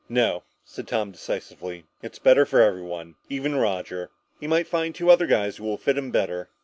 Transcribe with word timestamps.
"No!" 0.09 0.41
said 0.65 0.87
Tom 0.87 1.11
decisively. 1.11 1.83
"It's 2.01 2.17
better 2.17 2.43
for 2.43 2.59
everyone. 2.59 3.17
Even 3.29 3.55
Roger. 3.57 4.09
He 4.39 4.47
might 4.47 4.65
find 4.67 4.95
two 4.95 5.11
other 5.11 5.27
guys 5.27 5.57
that 5.57 5.61
will 5.63 5.77
fit 5.77 5.95
him 5.95 6.09
better." 6.09 6.49